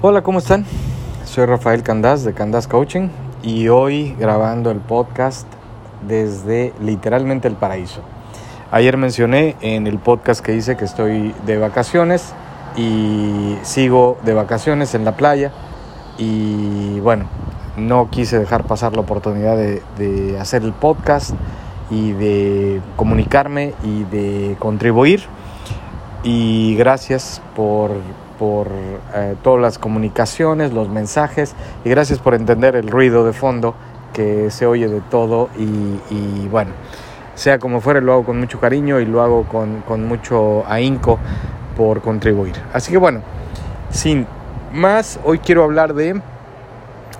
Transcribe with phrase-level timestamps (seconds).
[0.00, 0.64] Hola, ¿cómo están?
[1.24, 3.08] Soy Rafael Candás de Candás Coaching
[3.42, 5.44] y hoy grabando el podcast
[6.06, 8.02] desde literalmente el paraíso.
[8.70, 12.32] Ayer mencioné en el podcast que hice que estoy de vacaciones
[12.76, 15.50] y sigo de vacaciones en la playa
[16.16, 17.24] y bueno,
[17.76, 21.32] no quise dejar pasar la oportunidad de, de hacer el podcast
[21.90, 25.24] y de comunicarme y de contribuir
[26.22, 27.90] y gracias por
[28.38, 28.68] por
[29.14, 33.74] eh, todas las comunicaciones, los mensajes y gracias por entender el ruido de fondo
[34.12, 36.70] que se oye de todo y, bueno,
[37.34, 41.18] sea como fuere, lo hago con mucho cariño y lo hago con, con mucho ahínco
[41.76, 42.54] por contribuir.
[42.72, 43.20] Así que bueno,
[43.90, 44.26] sin
[44.72, 46.20] más, hoy quiero hablar de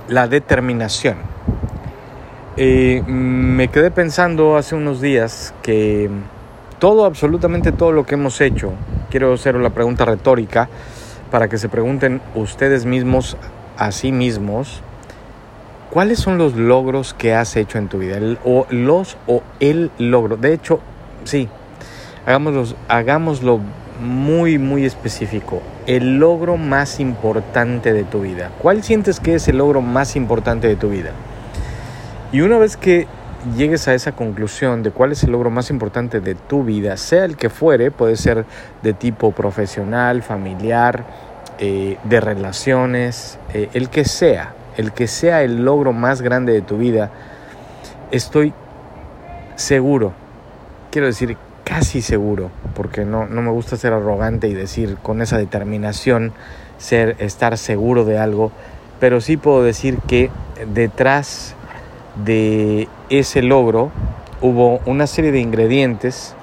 [0.09, 1.17] la determinación.
[2.57, 6.11] Eh, me quedé pensando hace unos días que
[6.81, 8.73] todo, absolutamente todo lo que hemos hecho,
[9.11, 10.69] quiero hacer la pregunta retórica,
[11.31, 13.37] para que se pregunten ustedes mismos
[13.77, 14.83] a sí mismos
[15.91, 20.37] cuáles son los logros que has hecho en tu vida, o los o el logro.
[20.37, 20.81] De hecho,
[21.25, 21.49] sí,
[22.27, 23.61] hagámoslo, hagámoslo
[24.01, 25.63] muy, muy específico.
[25.87, 28.51] El logro más importante de tu vida.
[28.61, 31.13] ¿Cuál sientes que es el logro más importante de tu vida?
[32.33, 33.07] Y una vez que
[33.57, 37.25] llegues a esa conclusión de cuál es el logro más importante de tu vida, sea
[37.25, 38.45] el que fuere, puede ser
[38.83, 41.05] de tipo profesional, familiar,
[41.59, 46.63] eh, de relaciones, eh, el que sea, el que sea el logro más grande de
[46.63, 47.11] tu vida,
[48.11, 48.53] estoy
[49.57, 50.13] seguro,
[50.91, 55.37] quiero decir casi seguro, porque no, no me gusta ser arrogante y decir con esa
[55.37, 56.33] determinación
[56.79, 58.53] ser, estar seguro de algo,
[59.01, 60.31] pero sí puedo decir que
[60.73, 61.55] detrás
[62.25, 63.91] de ese logro
[64.41, 66.35] hubo una serie de ingredientes,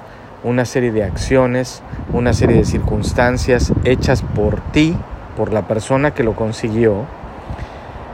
[0.44, 1.82] una serie de acciones,
[2.14, 4.96] una serie de circunstancias hechas por ti,
[5.36, 7.06] por la persona que lo consiguió,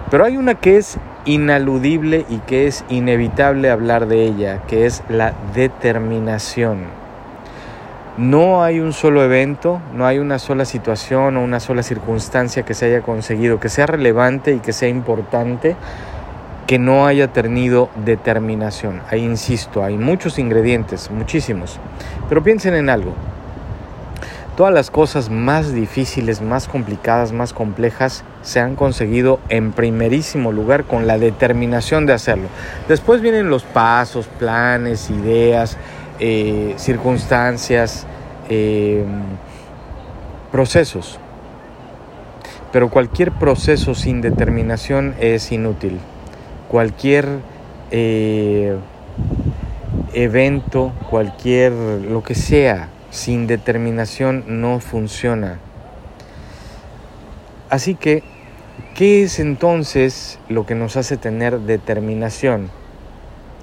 [0.10, 5.04] pero hay una que es inaludible y que es inevitable hablar de ella, que es
[5.08, 7.02] la determinación.
[8.18, 12.74] No hay un solo evento, no hay una sola situación o una sola circunstancia que
[12.74, 15.76] se haya conseguido, que sea relevante y que sea importante
[16.68, 19.02] que no haya tenido determinación.
[19.10, 21.80] Ahí insisto, hay muchos ingredientes, muchísimos.
[22.30, 23.14] Pero piensen en algo.
[24.56, 30.84] Todas las cosas más difíciles, más complicadas, más complejas se han conseguido en primerísimo lugar
[30.84, 32.48] con la determinación de hacerlo.
[32.88, 35.78] Después vienen los pasos, planes, ideas,
[36.20, 38.06] eh, circunstancias,
[38.50, 39.06] eh,
[40.52, 41.18] procesos.
[42.74, 46.00] Pero cualquier proceso sin determinación es inútil
[46.72, 47.28] cualquier
[47.92, 48.78] eh,
[50.14, 55.60] evento, cualquier lo que sea, sin determinación no funciona.
[57.70, 58.24] Así que,
[58.96, 62.70] ¿qué es entonces lo que nos hace tener determinación?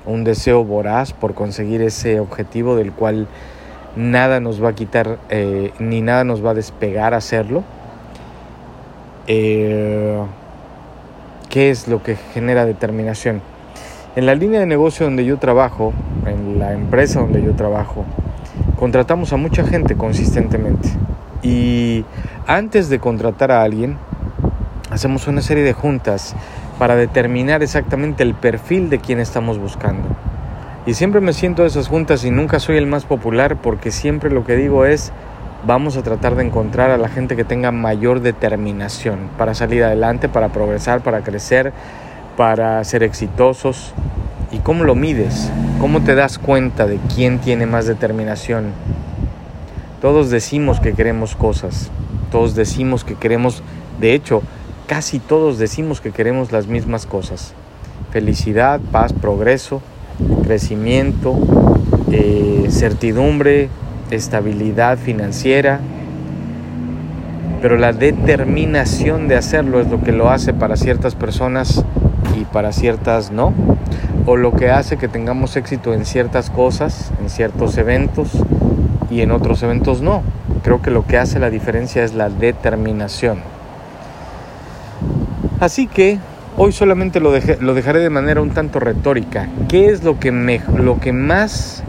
[0.04, 3.26] Un deseo voraz por conseguir ese objetivo del cual
[3.96, 7.64] nada nos va a quitar eh, ni nada nos va a despegar a hacerlo.
[9.26, 10.20] Eh,
[11.48, 13.41] ¿Qué es lo que genera determinación?
[14.16, 15.94] En la línea de negocio donde yo trabajo,
[16.26, 18.04] en la empresa donde yo trabajo,
[18.78, 20.91] contratamos a mucha gente consistentemente.
[21.42, 22.04] Y
[22.47, 23.97] antes de contratar a alguien,
[24.91, 26.37] hacemos una serie de juntas
[26.78, 30.06] para determinar exactamente el perfil de quien estamos buscando.
[30.84, 34.31] Y siempre me siento de esas juntas y nunca soy el más popular porque siempre
[34.31, 35.12] lo que digo es,
[35.66, 40.28] vamos a tratar de encontrar a la gente que tenga mayor determinación para salir adelante,
[40.28, 41.72] para progresar, para crecer,
[42.36, 43.92] para ser exitosos.
[44.50, 45.50] ¿Y cómo lo mides?
[45.80, 48.72] ¿Cómo te das cuenta de quién tiene más determinación?
[50.00, 51.90] Todos decimos que queremos cosas,
[52.30, 53.62] todos decimos que queremos,
[54.00, 54.42] de hecho,
[54.86, 57.52] casi todos decimos que queremos las mismas cosas.
[58.10, 59.82] Felicidad, paz, progreso,
[60.44, 61.36] crecimiento,
[62.10, 63.69] eh, certidumbre,
[64.10, 65.80] estabilidad financiera,
[67.60, 71.84] pero la determinación de hacerlo es lo que lo hace para ciertas personas
[72.38, 73.52] y para ciertas no,
[74.26, 78.31] o lo que hace que tengamos éxito en ciertas cosas, en ciertos eventos
[79.10, 80.22] y en otros eventos no.
[80.62, 83.38] Creo que lo que hace la diferencia es la determinación.
[85.60, 86.19] Así que
[86.56, 89.49] hoy solamente lo, lo dejaré de manera un tanto retórica.
[89.69, 91.82] ¿Qué es lo que, me, lo que más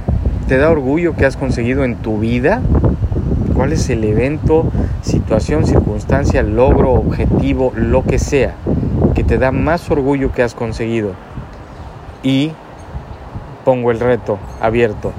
[0.50, 2.60] te da orgullo que has conseguido en tu vida?
[3.54, 4.66] ¿Cuál es el evento,
[5.04, 8.56] situación, circunstancia, logro, objetivo, lo que sea,
[9.14, 11.12] que te da más orgullo que has conseguido?
[12.24, 12.52] Y
[13.64, 15.14] pongo el reto abierto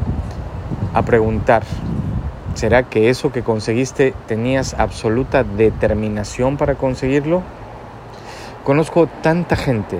[0.92, 1.62] a preguntar,
[2.54, 7.42] ¿Será que eso que conseguiste tenías absoluta determinación para conseguirlo?
[8.64, 9.98] Conozco tanta gente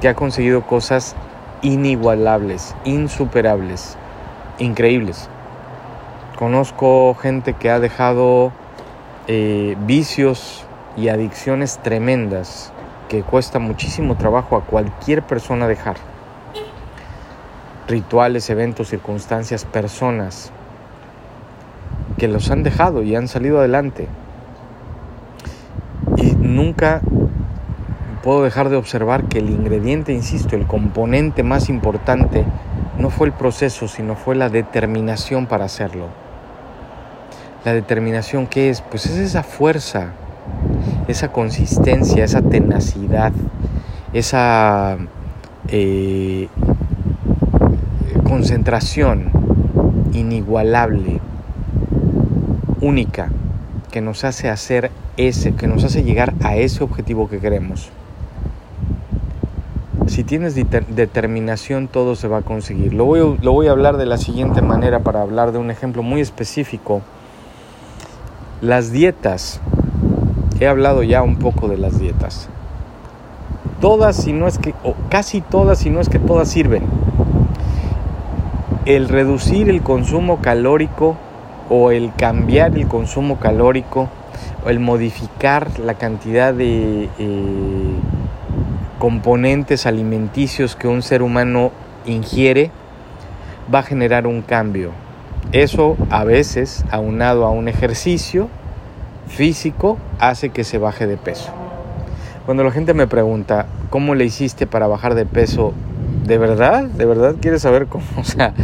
[0.00, 1.16] que ha conseguido cosas
[1.60, 3.98] inigualables, insuperables,
[4.62, 5.28] increíbles.
[6.38, 8.52] Conozco gente que ha dejado
[9.28, 10.64] eh, vicios
[10.96, 12.72] y adicciones tremendas
[13.08, 15.96] que cuesta muchísimo trabajo a cualquier persona dejar.
[17.86, 20.50] Rituales, eventos, circunstancias, personas
[22.16, 24.08] que los han dejado y han salido adelante.
[26.16, 27.02] Y nunca
[28.22, 32.44] puedo dejar de observar que el ingrediente, insisto, el componente más importante
[32.98, 36.06] no fue el proceso, sino fue la determinación para hacerlo.
[37.64, 38.80] La determinación, ¿qué es?
[38.80, 40.12] Pues es esa fuerza,
[41.08, 43.32] esa consistencia, esa tenacidad,
[44.12, 44.98] esa
[45.68, 46.48] eh,
[48.24, 49.30] concentración
[50.12, 51.20] inigualable,
[52.80, 53.30] única,
[53.90, 57.90] que nos hace hacer ese, que nos hace llegar a ese objetivo que queremos.
[60.06, 62.92] Si tienes determinación, todo se va a conseguir.
[62.92, 67.02] Lo voy, a hablar de la siguiente manera para hablar de un ejemplo muy específico.
[68.60, 69.60] Las dietas.
[70.60, 72.48] He hablado ya un poco de las dietas.
[73.80, 76.84] Todas, si no es que, o casi todas, si no es que todas sirven.
[78.84, 81.16] El reducir el consumo calórico
[81.70, 84.08] o el cambiar el consumo calórico
[84.64, 87.94] o el modificar la cantidad de eh,
[89.02, 91.72] componentes alimenticios que un ser humano
[92.06, 92.70] ingiere,
[93.74, 94.92] va a generar un cambio.
[95.50, 98.48] Eso a veces, aunado a un ejercicio
[99.26, 101.50] físico, hace que se baje de peso.
[102.46, 105.72] Cuando la gente me pregunta, ¿cómo le hiciste para bajar de peso?
[106.24, 106.84] ¿De verdad?
[106.84, 108.04] ¿De verdad quieres saber cómo?
[108.18, 108.54] O sea,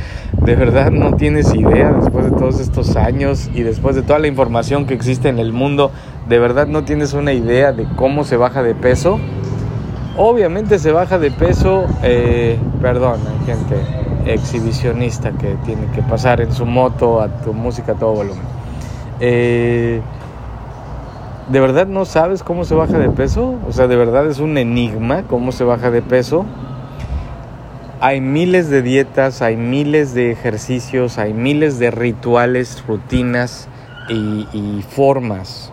[0.40, 4.28] ¿de verdad no tienes idea después de todos estos años y después de toda la
[4.28, 5.90] información que existe en el mundo?
[6.28, 9.18] ¿De verdad no tienes una idea de cómo se baja de peso?
[10.20, 13.76] Obviamente se baja de peso, eh, perdón, gente
[14.26, 18.42] exhibicionista que tiene que pasar en su moto a tu música a todo volumen.
[19.20, 20.00] Eh,
[21.48, 23.60] ¿De verdad no sabes cómo se baja de peso?
[23.68, 26.44] O sea, ¿de verdad es un enigma cómo se baja de peso?
[28.00, 33.68] Hay miles de dietas, hay miles de ejercicios, hay miles de rituales, rutinas
[34.08, 35.72] y, y formas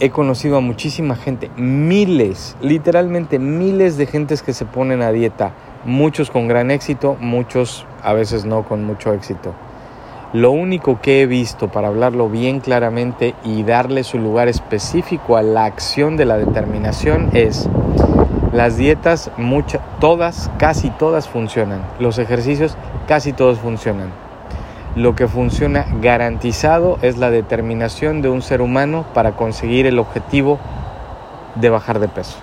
[0.00, 5.52] he conocido a muchísima gente, miles, literalmente miles de gentes que se ponen a dieta,
[5.84, 9.54] muchos con gran éxito, muchos a veces no con mucho éxito.
[10.32, 15.42] Lo único que he visto para hablarlo bien claramente y darle su lugar específico a
[15.42, 17.68] la acción de la determinación es
[18.52, 21.82] las dietas, muchas, todas, casi todas funcionan.
[22.00, 22.76] Los ejercicios,
[23.06, 24.23] casi todos funcionan
[24.96, 30.58] lo que funciona garantizado es la determinación de un ser humano para conseguir el objetivo
[31.56, 32.36] de bajar de peso.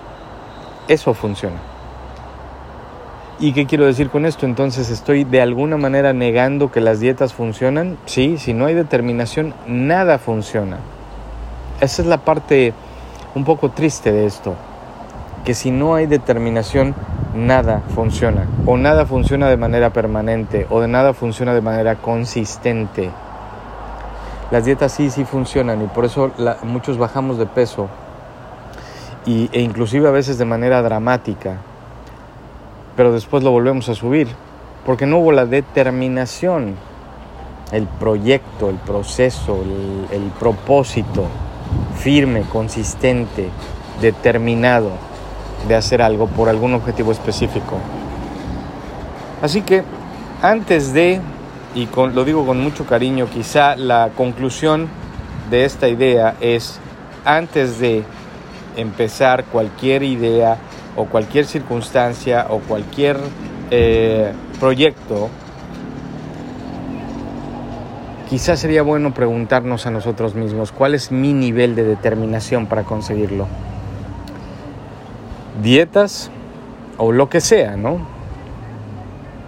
[0.88, 1.56] Eso funciona.
[3.40, 4.46] ¿Y qué quiero decir con esto?
[4.46, 7.96] Entonces, ¿estoy de alguna manera negando que las dietas funcionan?
[8.04, 10.78] Sí, si no hay determinación, nada funciona.
[11.80, 12.74] Esa es la parte
[13.34, 14.54] un poco triste de esto,
[15.44, 16.94] que si no hay determinación,
[17.34, 23.10] nada funciona o nada funciona de manera permanente o de nada funciona de manera consistente.
[24.50, 26.30] Las dietas sí, sí funcionan y por eso
[26.62, 27.88] muchos bajamos de peso
[29.24, 31.56] y, e inclusive a veces de manera dramática,
[32.96, 34.28] pero después lo volvemos a subir
[34.84, 36.74] porque no hubo la determinación,
[37.70, 39.62] el proyecto, el proceso,
[40.10, 41.24] el propósito
[41.96, 43.48] firme, consistente,
[44.00, 44.90] determinado
[45.68, 47.78] de hacer algo por algún objetivo específico.
[49.40, 49.82] Así que
[50.40, 51.20] antes de,
[51.74, 54.88] y lo digo con mucho cariño, quizá la conclusión
[55.50, 56.80] de esta idea es,
[57.24, 58.04] antes de
[58.76, 60.56] empezar cualquier idea
[60.96, 63.18] o cualquier circunstancia o cualquier
[63.70, 65.28] eh, proyecto,
[68.28, 73.46] quizás sería bueno preguntarnos a nosotros mismos cuál es mi nivel de determinación para conseguirlo
[75.60, 76.30] dietas
[76.98, 77.98] o lo que sea, ¿no?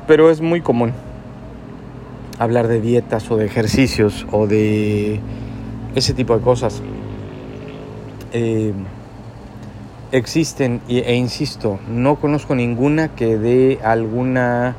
[0.06, 0.92] Pero es muy común
[2.38, 5.20] hablar de dietas o de ejercicios o de
[5.94, 6.82] ese tipo de cosas.
[8.32, 8.72] Eh,
[10.12, 14.76] existen e insisto, no conozco ninguna que dé alguna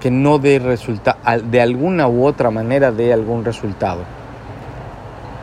[0.00, 1.18] que no dé resultado,
[1.50, 4.02] de alguna u otra manera dé algún resultado.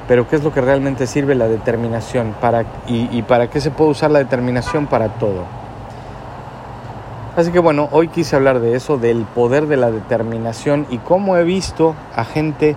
[0.08, 2.36] Pero ¿qué es lo que realmente sirve la determinación?
[2.42, 5.46] Para, y, para qué se puede usar la determinación para todo?
[7.36, 11.38] Así que bueno, hoy quise hablar de eso, del poder de la determinación y cómo
[11.38, 12.76] he visto a gente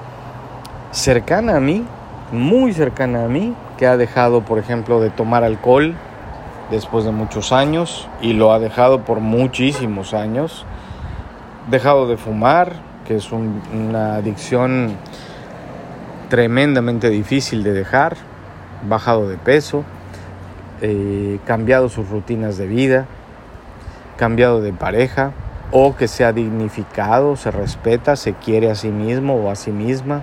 [0.92, 1.84] cercana a mí,
[2.30, 5.96] muy cercana a mí, que ha dejado, por ejemplo, de tomar alcohol
[6.70, 10.64] después de muchos años y lo ha dejado por muchísimos años,
[11.68, 12.74] dejado de fumar,
[13.06, 14.96] que es una adicción
[16.34, 18.16] tremendamente difícil de dejar,
[18.88, 19.84] bajado de peso,
[20.82, 23.06] eh, cambiado sus rutinas de vida,
[24.16, 25.30] cambiado de pareja
[25.70, 29.70] o que se ha dignificado, se respeta, se quiere a sí mismo o a sí
[29.70, 30.22] misma,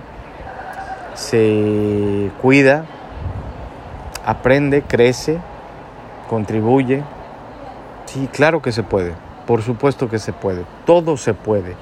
[1.14, 2.84] se cuida,
[4.26, 5.38] aprende, crece,
[6.28, 7.02] contribuye.
[8.04, 9.14] Sí, claro que se puede,
[9.46, 11.74] por supuesto que se puede, todo se puede,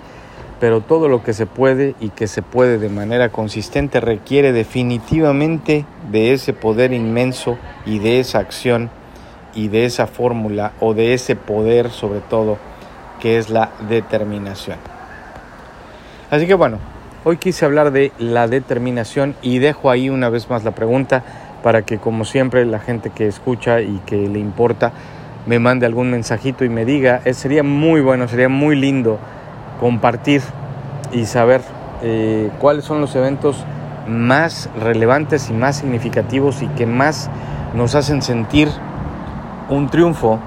[0.60, 5.86] pero todo lo que se puede y que se puede de manera consistente requiere definitivamente
[6.12, 8.90] de ese poder inmenso y de esa acción
[9.54, 12.58] y de esa fórmula o de ese poder sobre todo
[13.20, 14.76] que es la determinación.
[16.30, 16.78] Así que bueno,
[17.24, 21.24] hoy quise hablar de la determinación y dejo ahí una vez más la pregunta
[21.62, 24.92] para que como siempre la gente que escucha y que le importa
[25.46, 29.18] me mande algún mensajito y me diga, eh, sería muy bueno, sería muy lindo
[29.80, 30.42] compartir
[31.12, 31.62] y saber
[32.02, 33.64] eh, cuáles son los eventos
[34.06, 37.30] más relevantes y más significativos y que más
[37.74, 38.68] nos hacen sentir
[39.68, 40.38] un triunfo.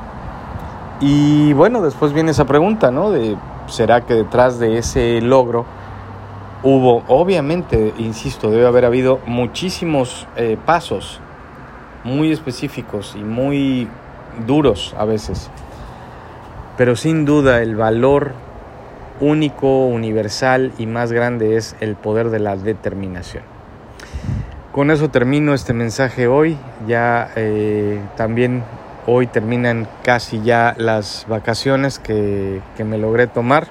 [1.00, 3.12] Y bueno, después viene esa pregunta, ¿no?
[3.12, 3.36] De,
[3.68, 5.66] ¿será que detrás de ese logro
[6.62, 11.20] hubo, obviamente, insisto, debe haber habido muchísimos eh, pasos
[12.04, 13.88] muy específicos y muy
[14.46, 15.50] duros a veces.
[16.78, 18.34] Pero sin duda el valor
[19.20, 23.44] único, universal y más grande es el poder de la determinación.
[24.72, 26.58] Con eso termino este mensaje hoy.
[26.88, 28.64] Ya eh, también
[29.06, 33.68] Hoy terminan casi ya las vacaciones que, me logré tomar.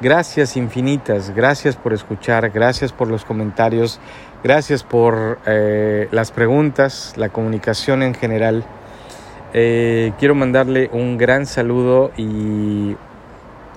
[0.00, 4.00] Gracias infinitas, gracias por escuchar, gracias por los comentarios,
[4.42, 8.64] gracias por eh, las preguntas, la comunicación en general.
[9.52, 12.96] Eh, quiero mandarle un gran saludo y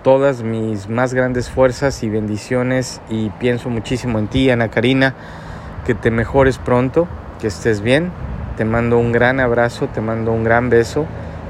[0.03, 5.13] todas mis más grandes fuerzas y bendiciones y pienso muchísimo en ti, Ana Karina,
[5.85, 7.07] que te mejores pronto,
[7.39, 8.11] que estés bien,
[8.57, 11.05] te mando un gran abrazo, te mando un gran beso,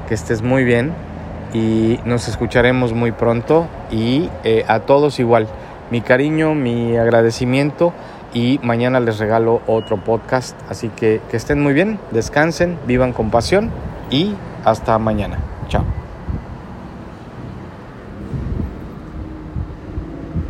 [0.08, 0.92] que estés muy bien
[1.54, 5.46] y nos escucharemos muy pronto y eh, a todos igual.
[5.90, 7.92] Mi cariño, mi agradecimiento
[8.32, 10.56] y mañana les regalo otro podcast.
[10.70, 13.70] Así que que estén muy bien, descansen, vivan con pasión
[14.10, 15.51] y hasta mañana.